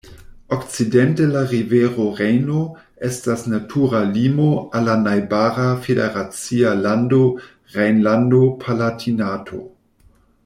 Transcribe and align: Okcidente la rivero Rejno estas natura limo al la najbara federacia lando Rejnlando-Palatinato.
Okcidente 0.55 1.25
la 1.33 1.41
rivero 1.49 2.05
Rejno 2.19 2.61
estas 3.09 3.43
natura 3.51 4.01
limo 4.15 4.47
al 4.79 4.87
la 4.89 4.95
najbara 5.03 5.67
federacia 5.83 6.71
lando 6.85 7.19
Rejnlando-Palatinato. 7.75 9.61